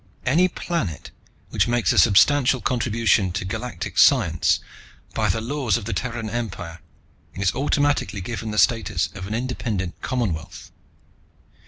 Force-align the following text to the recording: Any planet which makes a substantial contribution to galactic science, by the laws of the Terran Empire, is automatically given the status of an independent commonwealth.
Any 0.25 0.47
planet 0.47 1.11
which 1.51 1.67
makes 1.67 1.93
a 1.93 1.99
substantial 1.99 2.59
contribution 2.59 3.31
to 3.33 3.45
galactic 3.45 3.99
science, 3.99 4.59
by 5.13 5.29
the 5.29 5.41
laws 5.41 5.77
of 5.77 5.85
the 5.85 5.93
Terran 5.93 6.27
Empire, 6.27 6.79
is 7.35 7.53
automatically 7.53 8.19
given 8.21 8.49
the 8.49 8.57
status 8.57 9.09
of 9.13 9.27
an 9.27 9.35
independent 9.35 10.01
commonwealth. 10.01 10.71